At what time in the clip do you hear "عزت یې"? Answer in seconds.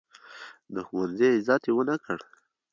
1.37-1.73